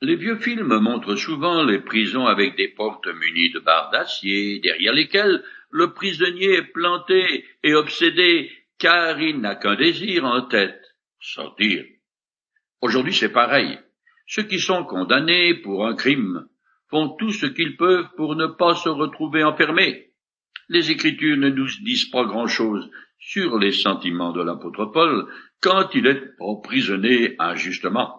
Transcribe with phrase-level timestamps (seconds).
[0.00, 4.92] Les vieux films montrent souvent les prisons avec des portes munies de barres d'acier, derrière
[4.92, 10.80] lesquelles le prisonnier est planté et obsédé car il n'a qu'un désir en tête,
[11.20, 11.84] sortir.
[12.80, 13.76] Aujourd'hui c'est pareil.
[14.28, 16.46] Ceux qui sont condamnés pour un crime
[16.90, 20.12] font tout ce qu'ils peuvent pour ne pas se retrouver enfermés.
[20.68, 22.88] Les Écritures ne nous disent pas grand-chose
[23.18, 25.26] sur les sentiments de l'apôtre Paul
[25.60, 28.17] quand il est emprisonné injustement.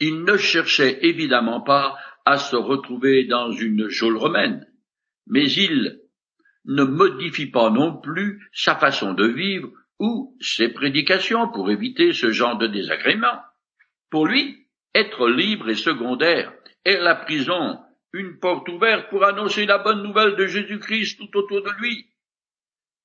[0.00, 4.66] Il ne cherchait évidemment pas à se retrouver dans une geôle romaine,
[5.26, 6.00] mais il
[6.66, 12.30] ne modifie pas non plus sa façon de vivre ou ses prédications pour éviter ce
[12.30, 13.40] genre de désagrément.
[14.10, 16.52] Pour lui, être libre et secondaire,
[16.84, 17.78] et la prison
[18.12, 22.06] une porte ouverte pour annoncer la bonne nouvelle de Jésus-Christ tout autour de lui.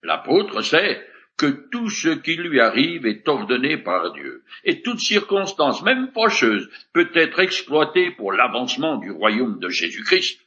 [0.02, 1.06] L'apôtre sait
[1.38, 6.70] que tout ce qui lui arrive est ordonné par Dieu, et toute circonstance, même fâcheuse,
[6.94, 10.40] peut être exploitée pour l'avancement du royaume de Jésus-Christ.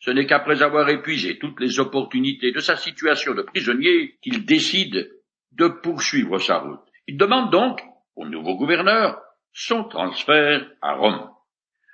[0.00, 5.10] Ce n'est qu'après avoir épuisé toutes les opportunités de sa situation de prisonnier qu'il décide
[5.52, 6.84] de poursuivre sa route.
[7.06, 7.80] Il demande donc
[8.16, 9.18] au nouveau gouverneur
[9.52, 11.30] son transfert à Rome.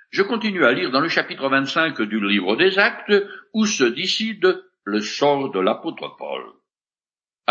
[0.09, 3.13] Je continue à lire dans le chapitre 25 du livre des Actes
[3.53, 6.43] où se décide le sort de l'apôtre Paul.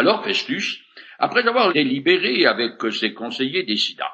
[0.00, 0.82] Alors Festus,
[1.18, 4.10] après avoir délibéré avec ses conseillers, décida.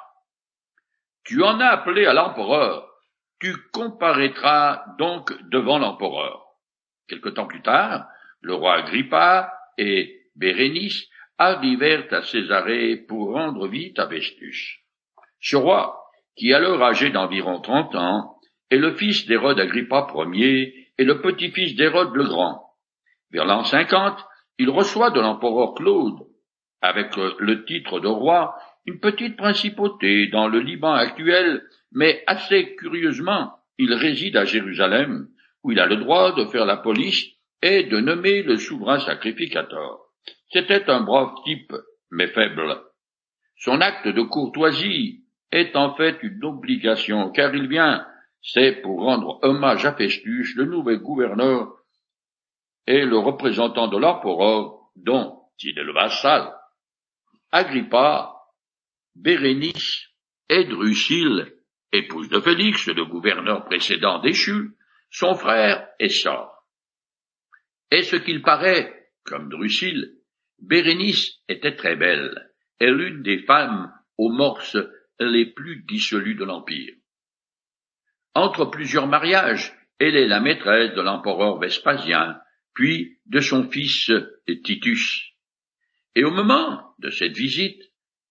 [1.24, 2.88] Tu en as appelé à l'empereur,
[3.38, 6.42] tu comparaîtras donc devant l'empereur.
[7.06, 8.08] Quelque temps plus tard,
[8.40, 11.06] le roi Agrippa et Bérénice
[11.38, 14.80] arrivèrent à Césarée pour rendre vite à Festus.
[15.40, 16.02] Ce roi,
[16.34, 18.40] qui alors âgé d'environ trente ans,
[18.70, 22.74] est le fils d'Hérode Agrippa Ier et le petit-fils d'Hérode le Grand.
[23.30, 24.18] Vers l'an cinquante,
[24.58, 26.26] il reçoit de l'empereur Claude,
[26.80, 28.54] avec le titre de roi,
[28.86, 31.62] une petite principauté dans le Liban actuel,
[31.92, 35.28] mais assez curieusement, il réside à Jérusalem,
[35.62, 37.26] où il a le droit de faire la police
[37.62, 39.98] et de nommer le souverain sacrificateur.
[40.50, 41.72] C'était un brave type,
[42.10, 42.80] mais faible.
[43.56, 48.06] Son acte de courtoisie est en fait une obligation, car il vient,
[48.42, 51.72] c'est pour rendre hommage à Festus, le nouvel gouverneur
[52.86, 56.52] et le représentant de l'empereur, dont il est le vassal.
[57.50, 58.34] Agrippa,
[59.14, 60.08] Bérénice
[60.48, 61.52] et Drusille,
[61.92, 64.76] épouse de Félix, le gouverneur précédent déchu,
[65.10, 66.52] son frère et sœur.
[67.90, 70.12] Et ce qu'il paraît, comme Drusille,
[70.58, 74.78] Bérénice était très belle, et l'une des femmes aux morses
[75.18, 76.94] les plus dissolues de l'Empire.
[78.34, 82.38] Entre plusieurs mariages, elle est la maîtresse de l'empereur Vespasien,
[82.76, 84.12] puis de son fils
[84.62, 85.32] Titus.
[86.14, 87.82] Et au moment de cette visite,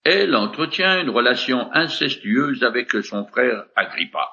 [0.03, 4.29] elle entretient une relation incestueuse avec son frère Agrippa.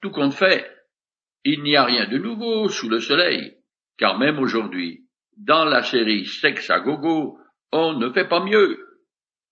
[0.00, 0.66] Tout compte fait,
[1.44, 3.54] il n'y a rien de nouveau sous le soleil,
[3.98, 7.38] car même aujourd'hui, dans la série Sex à gogo,
[7.70, 8.78] on ne fait pas mieux.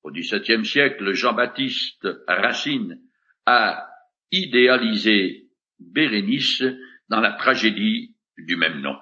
[0.03, 2.99] Au XVIIe siècle, Jean-Baptiste Racine
[3.45, 3.87] a
[4.31, 6.65] idéalisé Bérénice
[7.09, 8.97] dans la tragédie du même nom.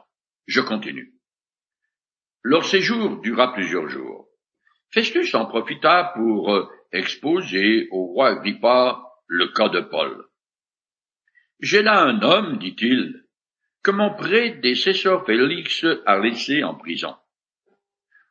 [0.46, 1.14] Je continue.
[2.42, 4.28] Leur séjour dura plusieurs jours.
[4.90, 10.24] Festus en profita pour euh, exposer au roi Agrippa le cas de Paul.
[11.60, 13.24] J'ai là un homme, dit-il,
[13.82, 17.16] que mon prédécesseur Félix a laissé en prison.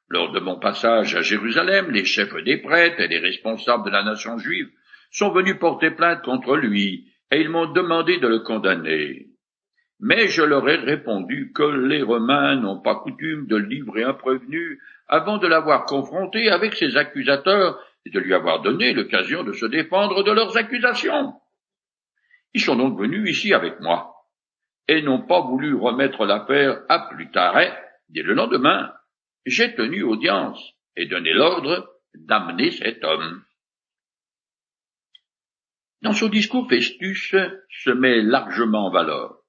[0.07, 4.03] Lors de mon passage à Jérusalem, les chefs des prêtres et les responsables de la
[4.03, 4.69] nation juive
[5.11, 9.32] sont venus porter plainte contre lui, et ils m'ont demandé de le condamner.
[10.05, 14.81] Mais je leur ai répondu que les Romains n'ont pas coutume de livrer un prévenu
[15.07, 19.65] avant de l'avoir confronté avec ses accusateurs et de lui avoir donné l'occasion de se
[19.65, 21.33] défendre de leurs accusations.
[22.53, 24.13] Ils sont donc venus ici avec moi,
[24.89, 27.55] et n'ont pas voulu remettre l'affaire à plus tard.
[28.09, 28.91] dès le lendemain,
[29.45, 30.61] j'ai tenu audience
[30.97, 33.41] et donné l'ordre d'amener cet homme.
[36.01, 37.33] Dans son discours, Festus
[37.69, 39.42] se met largement en valeur.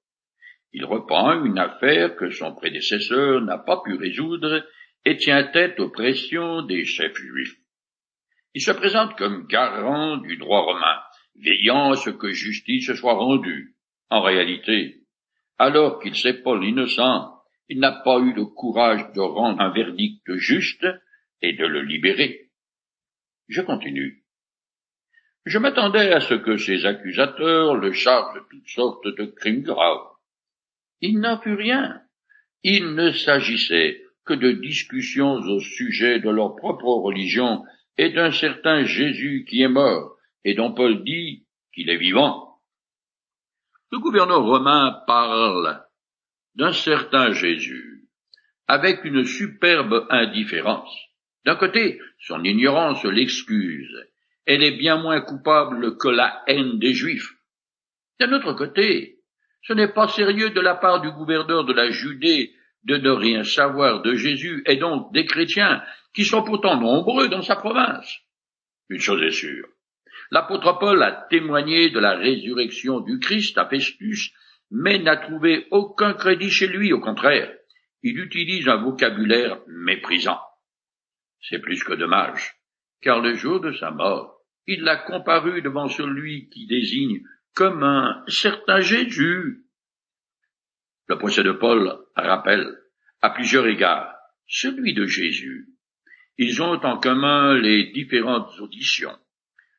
[0.77, 4.61] Il reprend une affaire que son prédécesseur n'a pas pu résoudre
[5.05, 7.55] et tient tête aux pressions des chefs juifs.
[8.53, 10.99] Il se présente comme garant du droit romain,
[11.41, 13.77] veillant à ce que justice soit rendue.
[14.09, 14.97] En réalité,
[15.57, 17.33] alors qu'il sait pas l'innocent,
[17.69, 20.85] il n'a pas eu le courage de rendre un verdict juste
[21.41, 22.49] et de le libérer.
[23.47, 24.25] Je continue.
[25.45, 30.14] Je m'attendais à ce que ses accusateurs le chargent de toutes sortes de crimes graves.
[31.07, 32.01] Il n'en fut rien.
[32.63, 37.63] Il ne s'agissait que de discussions au sujet de leur propre religion
[37.95, 42.57] et d'un certain Jésus qui est mort et dont Paul dit qu'il est vivant.
[43.91, 45.85] Le gouverneur romain parle
[46.55, 48.07] d'un certain Jésus
[48.67, 50.91] avec une superbe indifférence.
[51.45, 53.95] D'un côté, son ignorance l'excuse.
[54.47, 57.31] Elle est bien moins coupable que la haine des Juifs.
[58.19, 59.14] D'un autre côté,
[59.67, 62.53] ce n'est pas sérieux de la part du gouverneur de la Judée
[62.83, 65.83] de ne rien savoir de Jésus et donc des chrétiens
[66.13, 68.19] qui sont pourtant nombreux dans sa province.
[68.89, 69.67] Une chose est sûre.
[70.29, 74.31] L'apôtre Paul a témoigné de la résurrection du Christ à Festus,
[74.69, 77.51] mais n'a trouvé aucun crédit chez lui, au contraire.
[78.03, 80.39] Il utilise un vocabulaire méprisant.
[81.41, 82.55] C'est plus que dommage,
[83.01, 87.21] car le jour de sa mort, il l'a comparu devant celui qui désigne
[87.55, 89.63] comme un certain Jésus.
[91.07, 92.67] Le procès de Paul rappelle,
[93.21, 94.13] à plusieurs égards,
[94.45, 95.69] celui de Jésus.
[96.37, 99.17] Ils ont en commun les différentes auditions,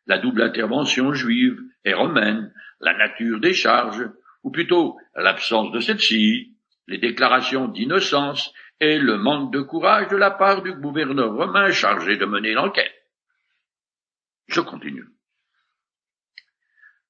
[0.07, 4.09] la double intervention juive et romaine, la nature des charges,
[4.43, 6.57] ou plutôt l'absence de celle-ci,
[6.87, 12.17] les déclarations d'innocence et le manque de courage de la part du gouverneur romain chargé
[12.17, 12.95] de mener l'enquête.
[14.49, 15.16] Je continue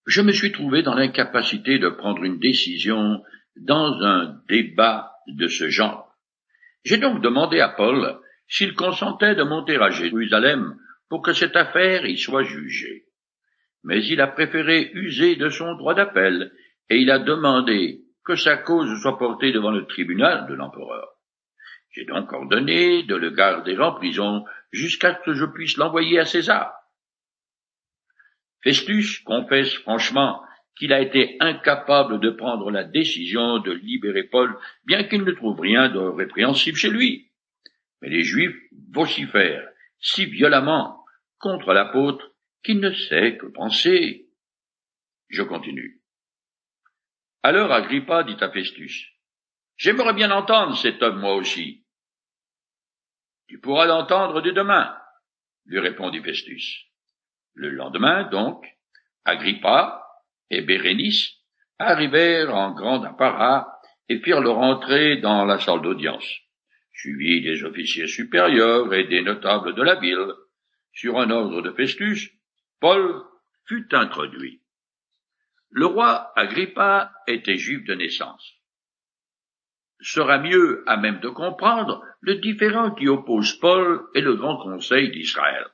[0.06, 3.22] je me suis trouvé dans l'incapacité de prendre une décision
[3.56, 6.14] dans un débat de ce genre.
[6.84, 8.18] J'ai donc demandé à Paul
[8.48, 10.76] s'il consentait de monter à Jérusalem
[11.08, 13.06] pour que cette affaire y soit jugée.
[13.82, 16.52] Mais il a préféré user de son droit d'appel
[16.88, 21.08] et il a demandé que sa cause soit portée devant le tribunal de l'empereur.
[21.90, 26.24] J'ai donc ordonné de le garder en prison jusqu'à ce que je puisse l'envoyer à
[26.24, 26.72] César.
[28.62, 30.42] Festus confesse franchement
[30.76, 35.60] qu'il a été incapable de prendre la décision de libérer Paul, bien qu'il ne trouve
[35.60, 37.30] rien de répréhensible chez lui.
[38.02, 38.56] Mais les Juifs
[38.92, 39.66] vocifèrent
[39.98, 41.04] si violemment
[41.38, 42.32] contre l'apôtre
[42.62, 44.28] qu'il ne sait que penser.
[45.28, 46.00] Je continue.
[47.42, 49.12] Alors Agrippa dit à Festus,
[49.76, 51.84] J'aimerais bien entendre cet homme moi aussi.
[53.46, 54.96] Tu pourras l'entendre dès demain,
[55.66, 56.86] lui répondit Festus.
[57.56, 58.66] Le lendemain, donc,
[59.24, 60.06] Agrippa
[60.50, 61.32] et Bérénice
[61.78, 63.80] arrivèrent en grand apparat
[64.10, 66.26] et firent leur entrée dans la salle d'audience,
[66.92, 70.32] suivis des officiers supérieurs et des notables de la ville.
[70.92, 72.30] Sur un ordre de Festus,
[72.78, 73.22] Paul
[73.66, 74.60] fut introduit.
[75.70, 78.52] Le roi Agrippa était juif de naissance.
[80.00, 85.10] Sera mieux à même de comprendre le différend qui oppose Paul et le grand conseil
[85.10, 85.66] d'Israël.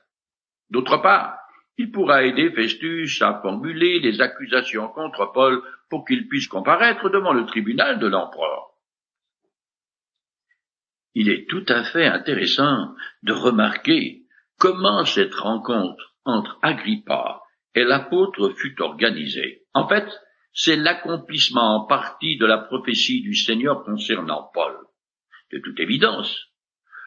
[0.69, 1.42] D'autre part,
[1.77, 7.33] il pourra aider Festus à formuler des accusations contre Paul pour qu'il puisse comparaître devant
[7.33, 8.69] le tribunal de l'empereur.
[11.15, 12.93] Il est tout à fait intéressant
[13.23, 14.23] de remarquer
[14.59, 17.41] comment cette rencontre entre Agrippa
[17.75, 19.63] et l'apôtre fut organisée.
[19.73, 20.07] En fait,
[20.53, 24.75] c'est l'accomplissement en partie de la prophétie du Seigneur concernant Paul.
[25.51, 26.47] De toute évidence,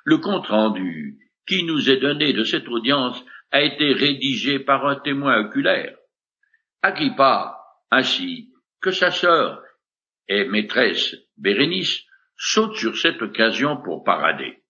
[0.04, 4.96] le compte rendu qui nous est donné de cette audience a été rédigé par un
[4.96, 5.96] témoin oculaire.
[6.82, 7.58] Agrippa,
[7.90, 9.62] ainsi que sa sœur
[10.28, 12.02] et maîtresse Bérénice,
[12.36, 14.62] sautent sur cette occasion pour parader.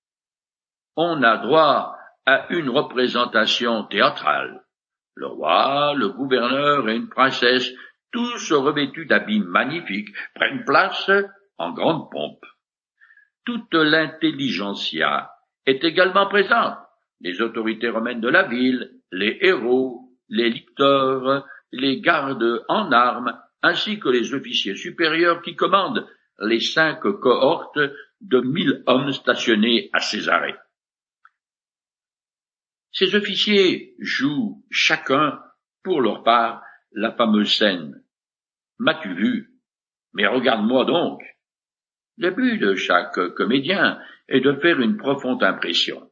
[0.97, 1.97] On a droit
[2.27, 4.63] à une représentation théâtrale.
[5.15, 7.71] Le roi, le gouverneur et une princesse,
[8.13, 11.11] tous revêtus d'habits magnifiques, prennent place
[11.59, 12.45] en grande pompe.
[13.45, 15.31] Toute l'intelligentsia
[15.65, 16.79] est également présente
[17.21, 23.99] les autorités romaines de la ville, les héros, les licteurs, les gardes en armes, ainsi
[23.99, 26.07] que les officiers supérieurs qui commandent
[26.41, 27.81] les cinq cohortes
[28.21, 30.55] de mille hommes stationnés à Césarée.
[32.93, 35.41] Ces officiers jouent chacun,
[35.83, 38.03] pour leur part, la fameuse scène.
[38.79, 39.51] M'as-tu vu?
[40.15, 41.21] Mais regarde-moi donc.
[42.17, 46.11] Le but de chaque comédien est de faire une profonde impression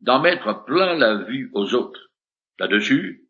[0.00, 2.10] d'en mettre plein la vue aux autres.
[2.58, 3.28] Là-dessus,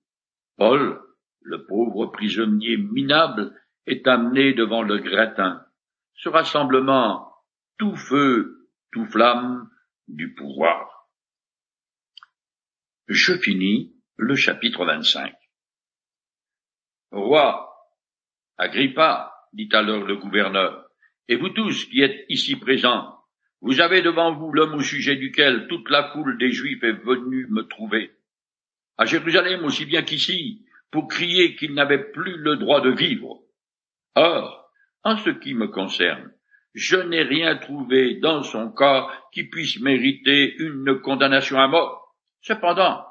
[0.56, 1.00] Paul,
[1.40, 3.54] le pauvre prisonnier minable,
[3.86, 5.64] est amené devant le gratin,
[6.14, 7.32] ce rassemblement
[7.78, 9.70] tout feu, tout flamme
[10.06, 11.08] du pouvoir.
[13.08, 15.34] Je finis le chapitre 25.
[17.10, 17.68] Roi,
[18.58, 20.88] Agrippa, dit alors le gouverneur,
[21.26, 23.19] et vous tous qui êtes ici présents,
[23.60, 27.46] vous avez devant vous l'homme au sujet duquel toute la foule des Juifs est venue
[27.48, 28.10] me trouver,
[28.96, 33.40] à Jérusalem aussi bien qu'ici, pour crier qu'il n'avait plus le droit de vivre.
[34.14, 34.70] Or,
[35.04, 36.32] en ce qui me concerne,
[36.74, 42.14] je n'ai rien trouvé dans son cas qui puisse mériter une condamnation à mort.
[42.42, 43.04] Cependant,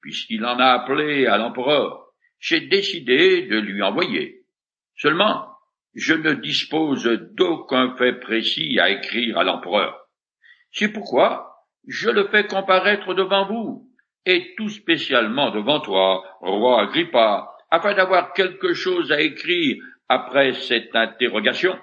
[0.00, 2.06] puisqu'il en a appelé à l'empereur,
[2.38, 4.44] j'ai décidé de lui envoyer.
[4.96, 5.51] Seulement,
[5.94, 10.08] je ne dispose d'aucun fait précis à écrire à l'empereur.
[10.70, 13.90] C'est pourquoi je le fais comparaître devant vous,
[14.24, 20.94] et tout spécialement devant toi, roi Agrippa, afin d'avoir quelque chose à écrire après cette
[20.94, 21.78] interrogation.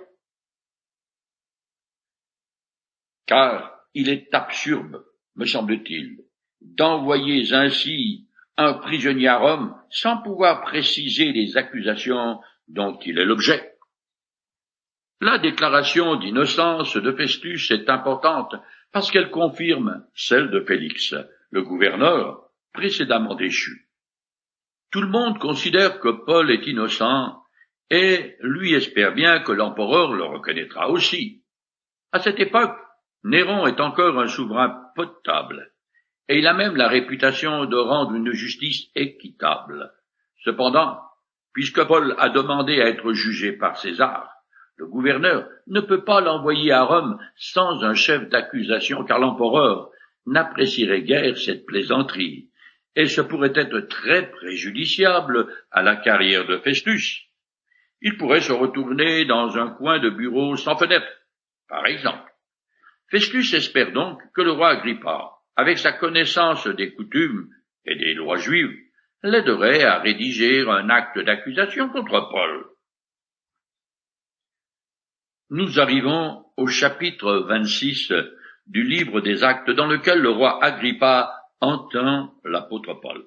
[3.25, 5.03] Car il est absurde,
[5.35, 6.19] me semble-t-il,
[6.61, 13.78] d'envoyer ainsi un prisonnier à Rome sans pouvoir préciser les accusations dont il est l'objet.
[15.21, 18.55] La déclaration d'innocence de Festus est importante
[18.93, 21.13] parce qu'elle confirme celle de Félix,
[21.51, 23.89] le gouverneur précédemment déchu.
[24.91, 27.37] Tout le monde considère que Paul est innocent
[27.89, 31.43] et lui espère bien que l'empereur le reconnaîtra aussi.
[32.13, 32.77] À cette époque,
[33.25, 35.73] Néron est encore un souverain potable,
[36.29, 39.91] et il a même la réputation de rendre une justice équitable.
[40.45, 41.01] Cependant,
[41.51, 44.38] puisque Paul a demandé à être jugé par César,
[44.79, 49.91] le gouverneur ne peut pas l'envoyer à Rome sans un chef d'accusation, car l'empereur
[50.25, 52.49] n'apprécierait guère cette plaisanterie,
[52.95, 57.25] et ce pourrait être très préjudiciable à la carrière de Festus.
[58.01, 61.11] Il pourrait se retourner dans un coin de bureau sans fenêtre,
[61.67, 62.31] par exemple.
[63.11, 67.49] Festus espère donc que le roi Agrippa, avec sa connaissance des coutumes
[67.83, 68.77] et des lois juives,
[69.23, 72.65] l'aiderait à rédiger un acte d'accusation contre Paul.
[75.51, 78.13] Nous arrivons au chapitre 26
[78.67, 83.25] du livre des actes dans lequel le roi Agrippa entend l'apôtre Paul.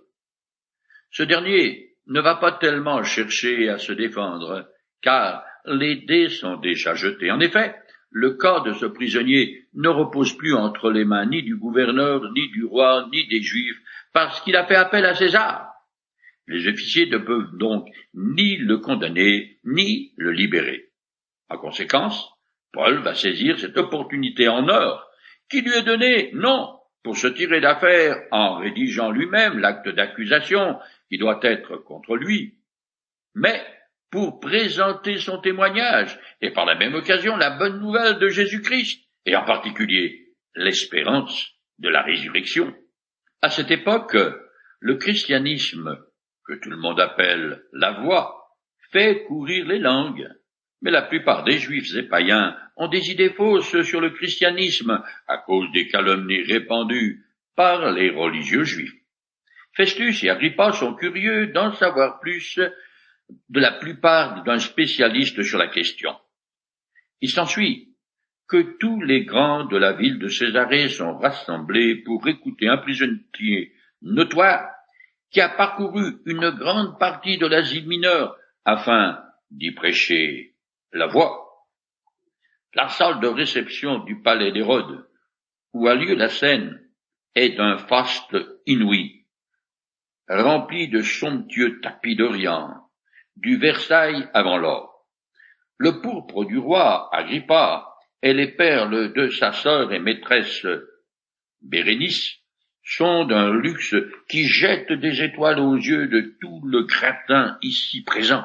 [1.10, 4.68] Ce dernier ne va pas tellement chercher à se défendre,
[5.02, 7.32] car les dés sont déjà jetés.
[7.32, 7.74] En effet,
[8.10, 12.48] le cas de ce prisonnier ne repose plus entre les mains ni du gouverneur, ni
[12.50, 13.80] du roi, ni des Juifs,
[14.12, 15.72] parce qu'il a fait appel à César.
[16.46, 20.91] Les officiers ne peuvent donc ni le condamner, ni le libérer.
[21.52, 22.30] En conséquence,
[22.72, 25.06] Paul va saisir cette opportunité en or
[25.50, 30.78] qui lui est donnée, non pour se tirer d'affaire en rédigeant lui-même l'acte d'accusation
[31.10, 32.54] qui doit être contre lui,
[33.34, 33.60] mais
[34.10, 39.36] pour présenter son témoignage et par la même occasion la bonne nouvelle de Jésus-Christ et
[39.36, 42.74] en particulier l'espérance de la résurrection.
[43.42, 44.16] À cette époque,
[44.80, 45.98] le christianisme,
[46.46, 48.56] que tout le monde appelle la voie,
[48.90, 50.30] fait courir les langues.
[50.82, 55.38] Mais la plupart des juifs et païens ont des idées fausses sur le christianisme à
[55.38, 57.24] cause des calomnies répandues
[57.54, 58.94] par les religieux juifs.
[59.74, 62.58] Festus et Agrippa sont curieux d'en savoir plus
[63.48, 66.14] de la plupart d'un spécialiste sur la question.
[67.20, 67.94] Il s'ensuit
[68.48, 73.72] que tous les grands de la ville de Césarée sont rassemblés pour écouter un prisonnier
[74.02, 74.68] notoire
[75.30, 79.18] qui a parcouru une grande partie de l'Asie mineure afin
[79.50, 80.51] d'y prêcher
[80.92, 81.66] la voix.
[82.74, 85.06] La salle de réception du palais d'Hérode,
[85.72, 86.80] où a lieu la scène,
[87.34, 89.26] est d'un faste inouï,
[90.28, 92.74] rempli de somptueux tapis d'Orient,
[93.36, 95.06] du Versailles avant l'or.
[95.78, 97.88] Le pourpre du roi Agrippa
[98.22, 100.66] et les perles de sa sœur et maîtresse
[101.62, 102.38] Bérénice
[102.84, 103.94] sont d'un luxe
[104.28, 108.44] qui jette des étoiles aux yeux de tout le gratin ici présent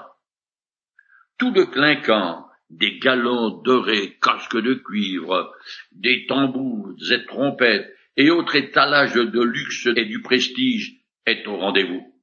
[1.38, 5.53] tout le clinquant, des galons dorés, casques de cuivre,
[5.91, 12.13] des tambours et trompettes, et autres étalages de luxe et du prestige est au rendez-vous.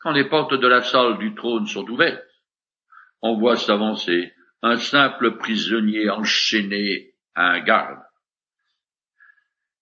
[0.00, 2.24] Quand les portes de la salle du trône sont ouvertes,
[3.20, 8.00] on voit s'avancer un simple prisonnier enchaîné à un garde.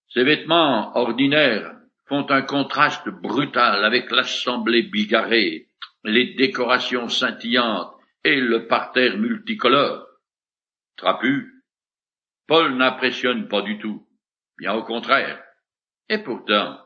[0.09, 1.76] Ses vêtements ordinaires
[2.07, 5.69] font un contraste brutal avec l'assemblée bigarrée,
[6.02, 10.07] les décorations scintillantes et le parterre multicolore.
[10.97, 11.65] Trapu,
[12.47, 14.07] Paul n'impressionne pas du tout,
[14.59, 15.43] bien au contraire.
[16.09, 16.79] Et pourtant,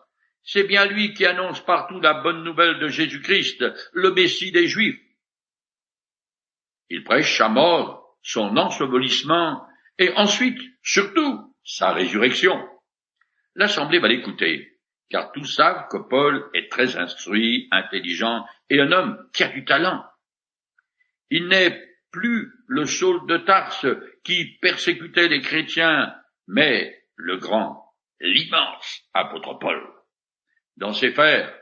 [0.43, 5.01] c'est bien lui qui annonce partout la bonne nouvelle de Jésus-Christ, le Messie des Juifs.
[6.91, 9.67] Il prêche sa mort, son ensevelissement,
[9.99, 12.63] et ensuite, surtout, sa résurrection.
[13.55, 19.19] L'Assemblée va l'écouter, car tous savent que Paul est très instruit, intelligent, et un homme
[19.33, 20.05] qui a du talent.
[21.31, 23.87] Il n'est plus le Saul de Tarse
[24.23, 26.15] qui persécutait les chrétiens,
[26.47, 29.83] mais le grand, l'immense apôtre Paul.
[30.77, 31.53] Dans ses fers,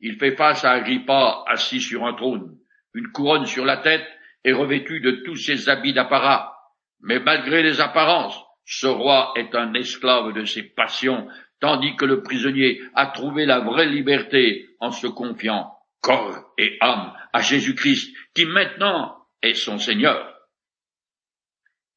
[0.00, 2.58] il fait face à Agrippa assis sur un trône,
[2.94, 4.06] une couronne sur la tête
[4.44, 6.56] et revêtu de tous ses habits d'apparat.
[7.00, 11.28] Mais malgré les apparences, ce roi est un esclave de ses passions,
[11.60, 15.71] tandis que le prisonnier a trouvé la vraie liberté en se confiant
[16.02, 20.38] corps et âme à Jésus-Christ, qui maintenant est son Seigneur.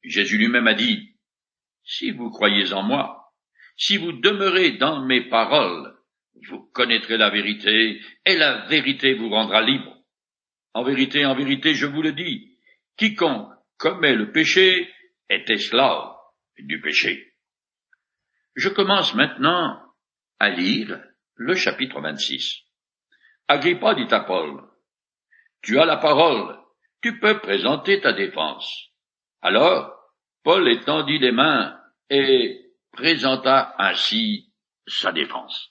[0.02, 1.16] Jésus lui-même a dit,
[1.84, 3.34] Si vous croyez en moi,
[3.76, 5.94] si vous demeurez dans mes paroles,
[6.48, 9.96] vous connaîtrez la vérité, et la vérité vous rendra libre.
[10.72, 12.58] En vérité, en vérité, je vous le dis,
[12.96, 14.90] quiconque commet le péché
[15.28, 16.14] est esclave
[16.58, 17.34] du péché.
[18.54, 19.82] Je commence maintenant
[20.38, 21.02] à lire
[21.34, 22.65] le chapitre 26.
[23.48, 24.62] Agrippa dit à Paul,
[25.62, 26.58] Tu as la parole,
[27.00, 28.88] tu peux présenter ta défense.
[29.42, 29.92] Alors,
[30.42, 31.78] Paul étendit les mains
[32.10, 34.52] et présenta ainsi
[34.86, 35.70] sa défense.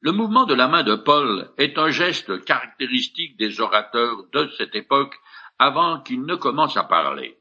[0.00, 4.74] Le mouvement de la main de Paul est un geste caractéristique des orateurs de cette
[4.74, 5.16] époque
[5.58, 7.38] avant qu'il ne commence à parler.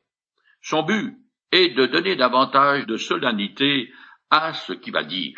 [0.61, 1.17] Son but
[1.51, 3.93] est de donner davantage de solennité
[4.29, 5.37] à ce qu'il va dire.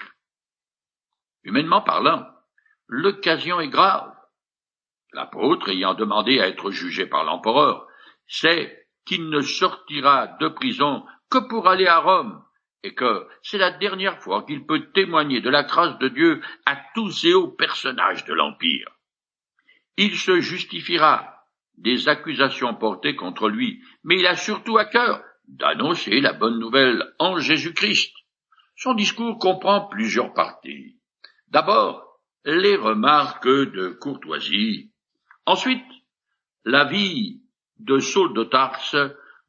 [1.44, 2.26] Humainement parlant,
[2.88, 4.14] l'occasion est grave.
[5.14, 7.88] L'apôtre ayant demandé à être jugé par l'empereur
[8.28, 12.44] sait qu'il ne sortira de prison que pour aller à Rome
[12.84, 16.78] et que c'est la dernière fois qu'il peut témoigner de la grâce de Dieu à
[16.94, 18.90] tous ces hauts personnages de l'Empire.
[19.98, 21.44] Il se justifiera
[21.78, 27.04] des accusations portées contre lui, mais il a surtout à cœur d'annoncer la bonne nouvelle
[27.20, 28.14] en Jésus-Christ.
[28.76, 30.98] Son discours comprend plusieurs parties.
[31.48, 32.07] D'abord,
[32.48, 34.90] les remarques de courtoisie.
[35.46, 35.84] Ensuite,
[36.64, 37.42] la vie
[37.78, 38.96] de Saul de Tarse,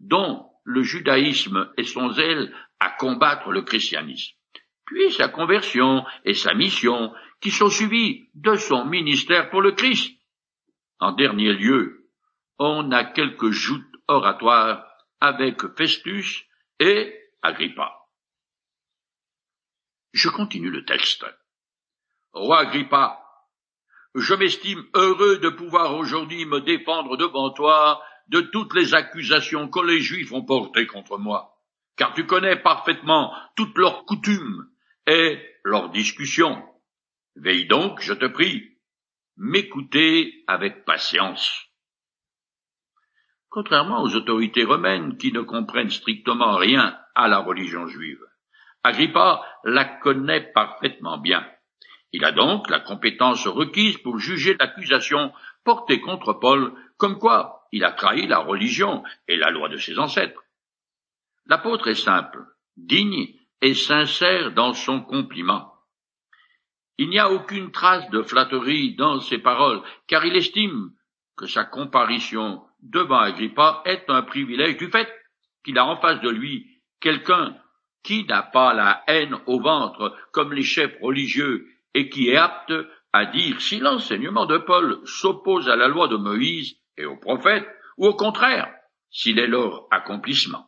[0.01, 4.37] dont le judaïsme et son zèle à combattre le christianisme,
[4.85, 10.19] puis sa conversion et sa mission, qui sont suivies de son ministère pour le Christ.
[10.99, 12.11] En dernier lieu,
[12.59, 14.85] on a quelques joutes oratoires
[15.21, 16.45] avec Festus
[16.81, 17.93] et Agrippa.
[20.13, 21.25] Je continue le texte.
[22.33, 23.21] Roi Agrippa,
[24.15, 29.81] je m'estime heureux de pouvoir aujourd'hui me défendre devant toi de toutes les accusations que
[29.81, 31.57] les Juifs ont portées contre moi,
[31.97, 34.69] car tu connais parfaitement toutes leurs coutumes
[35.07, 36.63] et leurs discussions.
[37.37, 38.77] Veille donc, je te prie,
[39.37, 41.67] m'écouter avec patience.
[43.49, 48.23] Contrairement aux autorités romaines qui ne comprennent strictement rien à la religion juive,
[48.85, 51.47] Agrippa la connaît parfaitement bien.
[52.13, 55.33] Il a donc la compétence requise pour juger l'accusation
[55.65, 59.99] portée contre Paul, comme quoi il a trahi la religion et la loi de ses
[59.99, 60.43] ancêtres.
[61.47, 62.45] L'apôtre est simple,
[62.77, 65.75] digne et sincère dans son compliment.
[66.97, 70.93] Il n'y a aucune trace de flatterie dans ses paroles, car il estime
[71.37, 75.09] que sa comparition devant Agrippa est un privilège du fait
[75.65, 76.67] qu'il a en face de lui
[77.01, 77.57] quelqu'un
[78.03, 82.73] qui n'a pas la haine au ventre comme les chefs religieux et qui est apte
[83.13, 87.69] à dire si l'enseignement de Paul s'oppose à la loi de Moïse et aux prophètes,
[87.97, 88.73] ou au contraire,
[89.11, 90.67] s'il est leur accomplissement.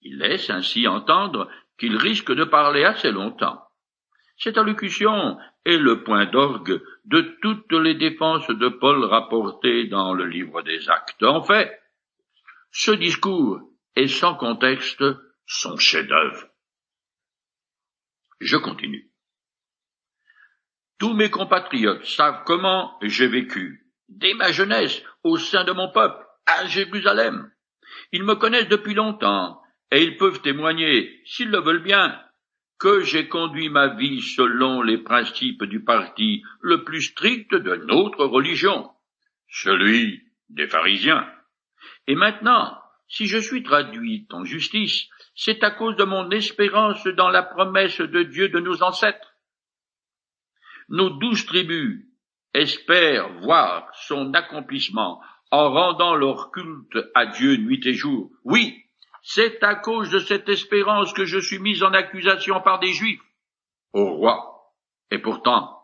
[0.00, 3.62] Il laisse ainsi entendre qu'il risque de parler assez longtemps.
[4.36, 10.26] Cette allocution est le point d'orgue de toutes les défenses de Paul rapportées dans le
[10.26, 11.22] livre des Actes.
[11.24, 11.78] En fait,
[12.70, 13.60] ce discours
[13.96, 15.04] est sans contexte
[15.46, 16.46] son chef-d'œuvre.
[18.40, 19.10] Je continue.
[20.98, 26.24] Tous mes compatriotes savent comment j'ai vécu, dès ma jeunesse, au sein de mon peuple,
[26.46, 27.50] à Jérusalem.
[28.12, 29.60] Ils me connaissent depuis longtemps,
[29.92, 32.20] et ils peuvent témoigner, s'ils le veulent bien,
[32.78, 38.24] que j'ai conduit ma vie selon les principes du parti le plus strict de notre
[38.24, 38.90] religion,
[39.48, 41.28] celui des pharisiens.
[42.06, 42.76] Et maintenant,
[43.08, 48.00] si je suis traduit en justice, c'est à cause de mon espérance dans la promesse
[48.00, 49.27] de Dieu de nos ancêtres.
[50.88, 52.04] Nos douze tribus
[52.54, 55.20] espèrent voir son accomplissement
[55.50, 58.30] en rendant leur culte à Dieu nuit et jour.
[58.44, 58.84] Oui,
[59.22, 63.20] c'est à cause de cette espérance que je suis mis en accusation par des Juifs,
[63.92, 64.74] au roi.
[65.10, 65.78] Et pourtant,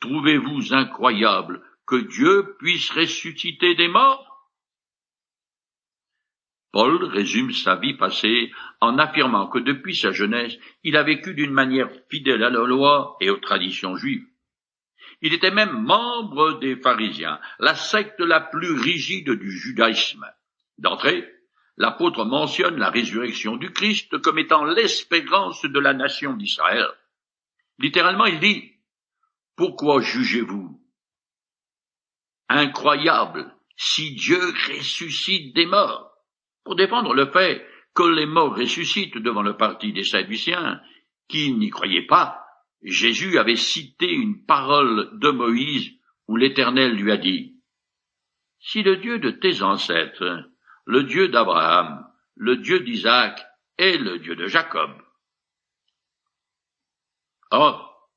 [0.00, 4.27] trouvez-vous incroyable que Dieu puisse ressusciter des morts
[6.70, 11.52] Paul résume sa vie passée en affirmant que depuis sa jeunesse, il a vécu d'une
[11.52, 14.26] manière fidèle à la loi et aux traditions juives.
[15.22, 20.26] Il était même membre des pharisiens, la secte la plus rigide du judaïsme.
[20.76, 21.28] D'entrée,
[21.76, 26.86] l'apôtre mentionne la résurrection du Christ comme étant l'espérance de la nation d'Israël.
[27.78, 28.72] Littéralement, il dit,
[29.56, 30.80] Pourquoi jugez-vous
[32.48, 36.17] Incroyable, si Dieu ressuscite des morts,
[36.68, 40.82] pour défendre le fait que les morts ressuscitent devant le parti des Sadduciens,
[41.26, 42.44] qui n'y croyaient pas,
[42.82, 45.90] Jésus avait cité une parole de Moïse
[46.26, 47.54] où l'Éternel lui a dit
[48.58, 50.44] Si le Dieu de tes ancêtres,
[50.84, 53.42] le Dieu d'Abraham, le Dieu d'Isaac
[53.78, 54.90] et le Dieu de Jacob.
[57.50, 58.10] Or,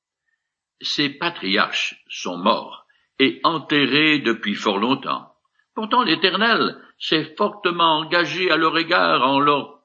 [0.81, 2.85] ces patriarches sont morts
[3.17, 5.31] et enterrés depuis fort longtemps.
[5.73, 9.81] Pourtant l'Éternel s'est fortement engagé à leur égard en leur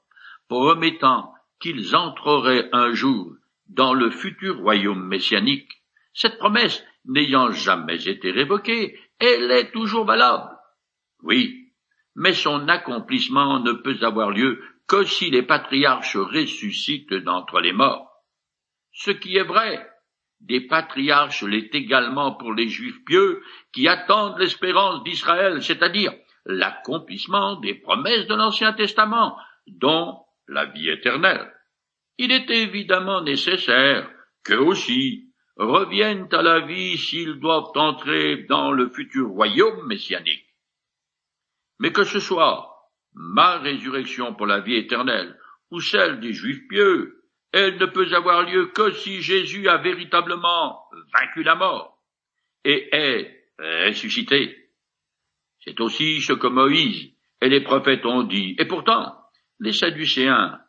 [0.47, 3.33] promettant qu'ils entreraient un jour
[3.67, 5.69] dans le futur royaume messianique.
[6.13, 10.49] Cette promesse n'ayant jamais été révoquée, elle est toujours valable.
[11.23, 11.73] Oui,
[12.15, 18.09] mais son accomplissement ne peut avoir lieu que si les patriarches ressuscitent d'entre les morts.
[18.93, 19.85] Ce qui est vrai
[20.39, 23.41] des patriarches l'est également pour les juifs pieux
[23.73, 26.13] qui attendent l'espérance d'Israël, c'est-à-dire
[26.47, 31.53] l'accomplissement des promesses de l'Ancien Testament, dont la vie éternelle.
[32.17, 34.09] Il est évidemment nécessaire
[34.43, 40.45] qu'eux aussi reviennent à la vie s'ils doivent entrer dans le futur royaume messianique.
[41.79, 42.73] Mais que ce soit
[43.13, 45.37] ma résurrection pour la vie éternelle
[45.69, 50.79] ou celle des Juifs pieux, elle ne peut avoir lieu que si Jésus a véritablement
[51.13, 52.01] vaincu la mort
[52.63, 54.66] et est ressuscité.
[55.67, 58.55] C'est aussi ce que Moïse et les prophètes ont dit.
[58.57, 59.17] Et pourtant,
[59.59, 60.61] les Sadducéens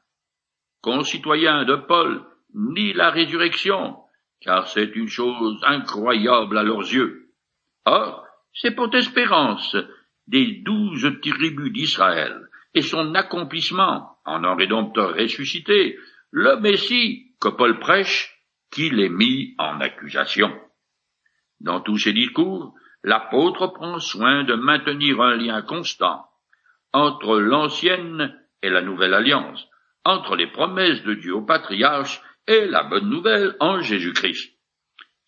[0.80, 3.96] concitoyens de Paul, ni la résurrection,
[4.40, 7.30] car c'est une chose incroyable à leurs yeux.
[7.84, 9.76] Or, c'est pour espérance
[10.26, 15.96] des douze tribus d'Israël et son accomplissement en un rédempteur ressuscité,
[16.32, 18.37] le Messie que Paul prêche,
[18.72, 20.52] qu'il est mis en accusation.
[21.61, 26.26] Dans tous ses discours, l'apôtre prend soin de maintenir un lien constant
[26.92, 29.66] entre l'ancienne et la nouvelle alliance,
[30.04, 34.52] entre les promesses de Dieu aux patriarches et la bonne nouvelle en Jésus-Christ.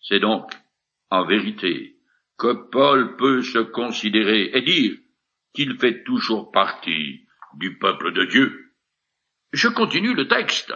[0.01, 0.51] C'est donc,
[1.09, 1.97] en vérité,
[2.37, 4.97] que Paul peut se considérer et dire
[5.53, 8.73] qu'il fait toujours partie du peuple de Dieu.
[9.53, 10.73] Je continue le texte.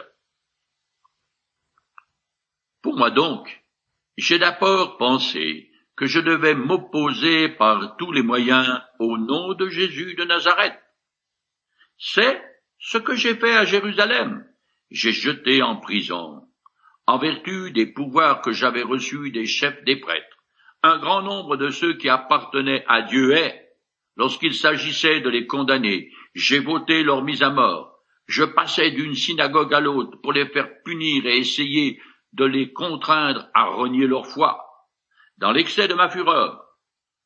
[2.82, 3.64] Pour moi donc,
[4.18, 10.16] j'ai d'abord pensé que je devais m'opposer par tous les moyens au nom de Jésus
[10.16, 10.78] de Nazareth.
[11.98, 12.42] C'est
[12.80, 14.46] ce que j'ai fait à Jérusalem.
[14.92, 16.44] J'ai jeté en prison,
[17.08, 20.38] en vertu des pouvoirs que j'avais reçus des chefs des prêtres,
[20.84, 23.54] un grand nombre de ceux qui appartenaient à Dieu et,
[24.18, 27.96] lorsqu'il s'agissait de les condamner, j'ai voté leur mise à mort.
[28.28, 32.02] Je passais d'une synagogue à l'autre pour les faire punir et essayer
[32.34, 34.65] de les contraindre à renier leur foi.
[35.38, 36.66] Dans l'excès de ma fureur,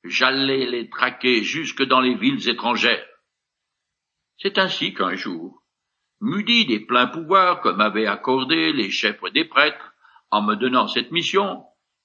[0.03, 3.05] j'allais les traquer jusque dans les villes étrangères.
[4.37, 5.63] C'est ainsi qu'un jour,
[6.21, 9.93] muni des pleins pouvoirs que m'avaient accordés les chefs des prêtres
[10.31, 11.63] en me donnant cette mission,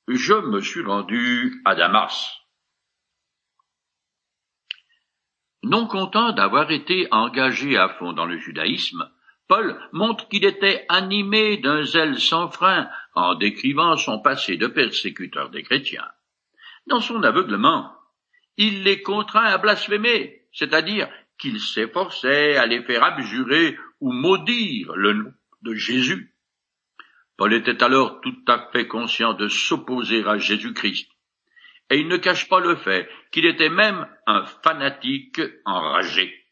[0.09, 2.38] je me suis rendu à Damas.
[5.62, 9.11] Non content d'avoir été engagé à fond dans le judaïsme,
[9.49, 15.50] Paul montre qu'il était animé d'un zèle sans frein en décrivant son passé de persécuteur
[15.50, 16.11] des chrétiens.
[16.87, 17.92] Dans son aveuglement,
[18.57, 25.12] il les contraint à blasphémer, c'est-à-dire qu'il s'efforçait à les faire abjurer ou maudire le
[25.14, 26.35] nom de Jésus.
[27.37, 31.11] Paul était alors tout à fait conscient de s'opposer à Jésus-Christ,
[31.90, 36.44] et il ne cache pas le fait qu'il était même un fanatique enragé.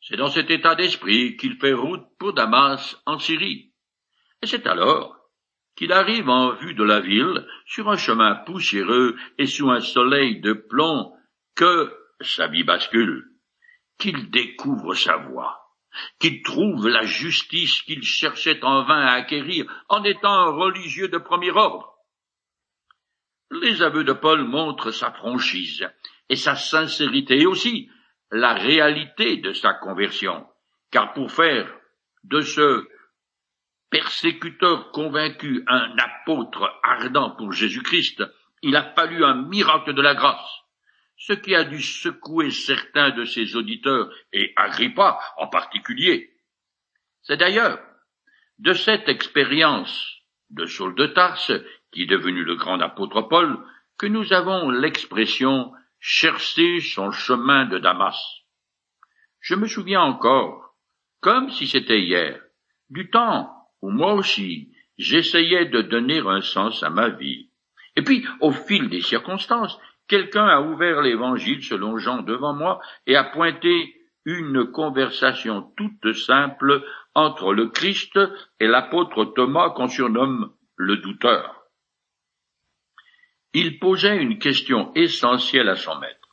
[0.00, 3.72] C'est dans cet état d'esprit qu'il fait route pour Damas en Syrie.
[4.42, 5.17] Et c'est alors
[5.78, 10.40] qu'il arrive en vue de la ville, sur un chemin poussiéreux et sous un soleil
[10.40, 11.12] de plomb,
[11.54, 13.24] que sa vie bascule
[13.96, 15.60] qu'il découvre sa voie,
[16.18, 21.18] qu'il trouve la justice qu'il cherchait en vain à acquérir en étant un religieux de
[21.18, 21.94] premier ordre.
[23.52, 25.88] Les aveux de Paul montrent sa franchise
[26.28, 27.88] et sa sincérité et aussi
[28.32, 30.44] la réalité de sa conversion,
[30.90, 31.72] car pour faire
[32.24, 32.84] de ce
[33.90, 38.22] persécuteur convaincu un apôtre ardent pour Jésus-Christ,
[38.62, 40.58] il a fallu un miracle de la grâce
[41.18, 46.30] ce qui a dû secouer certains de ses auditeurs, et Agrippa en particulier.
[47.22, 47.80] C'est d'ailleurs
[48.58, 51.52] de cette expérience de Saul de Tarse,
[51.92, 53.58] qui est devenu le grand apôtre Paul,
[53.98, 58.18] que nous avons l'expression chercher son chemin de Damas.
[59.40, 60.76] Je me souviens encore,
[61.20, 62.40] comme si c'était hier,
[62.90, 67.50] du temps où moi aussi j'essayais de donner un sens à ma vie.
[67.96, 73.16] Et puis, au fil des circonstances, quelqu'un a ouvert l'évangile selon Jean devant moi et
[73.16, 78.18] a pointé une conversation toute simple entre le Christ
[78.60, 81.64] et l'apôtre Thomas qu'on surnomme le douteur.
[83.54, 86.28] Il posait une question essentielle à son maître.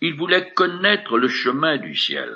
[0.00, 2.32] Il voulait connaître le chemin du ciel.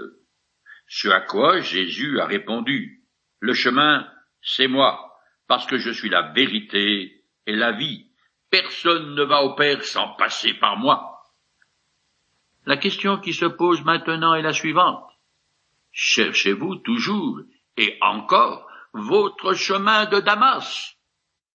[0.86, 3.04] Ce à quoi Jésus a répondu,
[3.40, 4.06] Le chemin,
[4.42, 5.14] c'est moi,
[5.46, 8.06] parce que je suis la vérité et la vie.
[8.50, 11.22] Personne ne va au Père sans passer par moi.
[12.66, 15.04] La question qui se pose maintenant est la suivante.
[15.92, 17.40] Cherchez-vous toujours
[17.76, 20.96] et encore votre chemin de Damas